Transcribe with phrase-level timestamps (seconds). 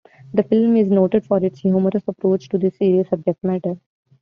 [0.33, 3.77] The film is noted for its humorous approach to this serious subject matter.